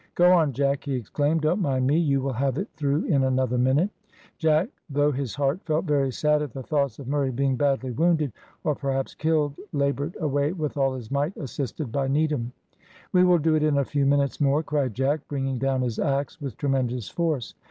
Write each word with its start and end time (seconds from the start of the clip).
"Go 0.15 0.31
on, 0.31 0.51
Jack," 0.51 0.85
he 0.85 0.95
exclaimed. 0.95 1.41
"Don't 1.41 1.61
mind 1.61 1.85
me; 1.85 1.95
you 1.95 2.21
will 2.21 2.33
have 2.33 2.57
it 2.57 2.67
through 2.75 3.03
in 3.05 3.21
another 3.23 3.59
minute." 3.59 3.91
Jack, 4.39 4.69
though 4.89 5.11
his 5.11 5.35
heart 5.35 5.61
felt 5.63 5.85
very 5.85 6.09
sad 6.11 6.41
at 6.41 6.53
the 6.53 6.63
thoughts 6.63 6.97
of 6.97 7.07
Murray 7.07 7.29
being 7.29 7.55
badly 7.55 7.91
wounded, 7.91 8.33
or 8.63 8.73
perhaps 8.73 9.13
killed, 9.13 9.53
laboured 9.73 10.17
away 10.19 10.53
with 10.53 10.75
all 10.75 10.95
his 10.95 11.11
might, 11.11 11.37
assisted 11.37 11.91
by 11.91 12.07
Needham. 12.07 12.51
"We 13.13 13.23
will 13.23 13.37
do 13.37 13.53
it 13.53 13.61
in 13.61 13.77
a 13.77 13.85
few 13.85 14.07
minutes 14.07 14.41
more," 14.41 14.63
cried 14.63 14.95
Jack, 14.95 15.19
bringing 15.27 15.59
down 15.59 15.81
his 15.83 15.99
axe 15.99 16.41
with 16.41 16.57
tremendous 16.57 17.07
force. 17.07 17.53